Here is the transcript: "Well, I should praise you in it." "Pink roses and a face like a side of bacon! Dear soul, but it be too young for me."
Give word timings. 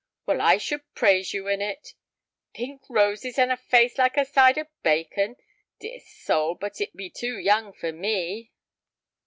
"Well, 0.25 0.41
I 0.41 0.57
should 0.57 0.81
praise 0.95 1.31
you 1.31 1.47
in 1.47 1.61
it." 1.61 1.93
"Pink 2.55 2.81
roses 2.89 3.37
and 3.37 3.51
a 3.51 3.55
face 3.55 3.99
like 3.99 4.17
a 4.17 4.25
side 4.25 4.57
of 4.57 4.65
bacon! 4.81 5.35
Dear 5.77 5.99
soul, 5.99 6.55
but 6.55 6.81
it 6.81 6.95
be 6.95 7.11
too 7.11 7.37
young 7.37 7.71
for 7.71 7.91
me." 7.91 8.51